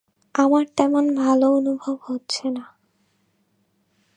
আমার 0.35 0.65
তেমন 0.77 1.05
ভাল 1.15 1.39
অনুভব 1.51 1.95
হচ্ছে 2.03 2.45
না। 2.49 2.63